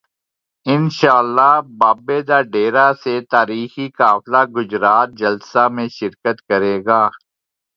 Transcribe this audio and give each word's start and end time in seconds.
انشا 0.65 1.11
ءاللہ 1.17 1.51
بابے 1.79 2.19
دا 2.27 2.37
ڈیرہ 2.53 2.87
سے 3.01 3.13
تا 3.29 3.39
ریخی 3.49 3.85
قافلہ 3.99 4.41
گجرات 4.55 5.07
جلسہ 5.19 5.63
میں 5.75 5.87
شر 5.95 6.13
کت 6.23 6.37
کر 6.47 6.61
ے 6.73 6.75
گا 6.87 7.01